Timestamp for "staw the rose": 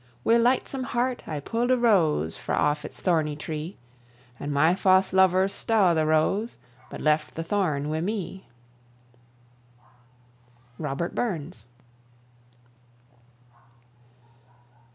5.47-6.57